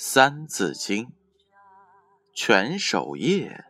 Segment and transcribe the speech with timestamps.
[0.00, 1.06] 三字经》：
[2.32, 3.64] 犬守夜，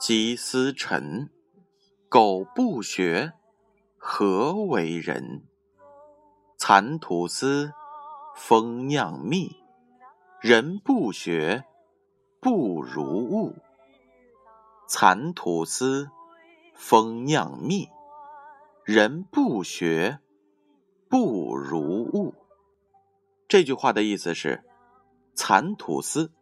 [0.00, 1.30] 鸡司晨。
[2.08, 3.34] 苟不学，
[3.96, 5.44] 何为人？
[6.58, 7.72] 蚕吐丝，
[8.34, 9.62] 蜂酿蜜。
[10.40, 11.62] 人不学，
[12.40, 13.54] 不如物。
[14.88, 16.10] 蚕吐丝，
[16.74, 17.88] 蜂酿蜜。
[18.82, 20.18] 人不学，
[21.08, 22.34] 不如物。
[23.46, 24.64] 这句话的意思是。
[25.34, 26.32] 蚕吐丝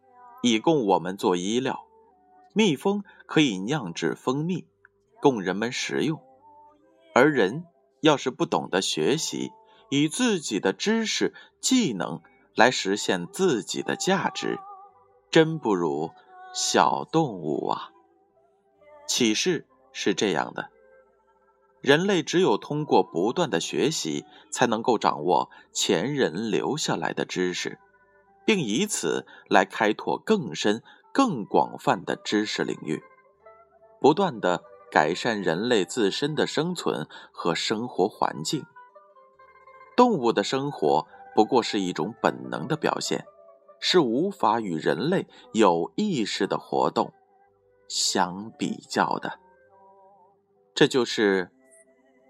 [0.41, 1.85] 以供我们做衣料，
[2.53, 4.67] 蜜蜂可以酿制蜂蜜，
[5.21, 6.21] 供人们食用。
[7.13, 7.65] 而人
[8.01, 9.51] 要是不懂得学习，
[9.89, 12.21] 以自己的知识、技能
[12.55, 14.59] 来实现自己的价值，
[15.31, 16.11] 真不如
[16.53, 17.91] 小动物啊！
[19.07, 20.69] 启示是这样的：
[21.81, 27.79] 人类只有通过不断的学习，才能够掌握前人留下来的知识。
[28.49, 30.81] 并以此来开拓更深、
[31.13, 32.99] 更广泛的知识领域，
[34.01, 38.65] 不断的改善人类自身的生存和生活环境。
[39.95, 43.23] 动物的生活不过是一种本能的表现，
[43.79, 47.13] 是无法与人类有意识的活动
[47.87, 49.39] 相比较的。
[50.73, 51.51] 这就是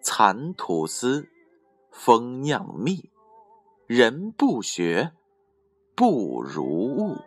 [0.02, 1.30] 蚕吐丝，
[1.94, 3.10] 蜂酿蜜，
[3.88, 5.14] 人不学。
[6.00, 7.18] 不如物。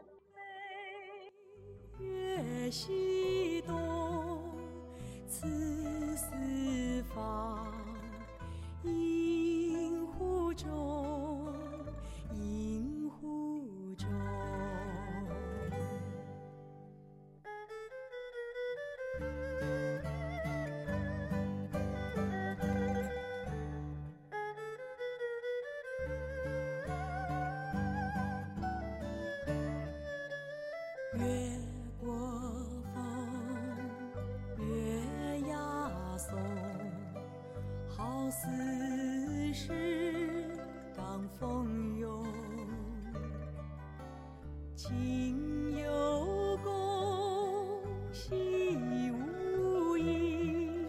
[44.83, 47.79] 情有共，
[48.13, 50.89] 心无异，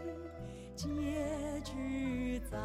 [0.75, 0.87] 结
[1.63, 2.57] 局在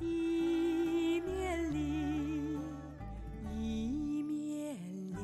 [0.00, 2.58] 一面里，
[3.52, 4.74] 一面
[5.12, 5.14] 里。